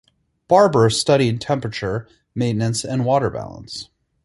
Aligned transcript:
Barbour 0.47 0.89
studied 0.89 1.41
temperature 1.41 2.07
maintenance 2.33 2.83
and 2.83 3.05
water 3.05 3.29
balance. 3.29 3.87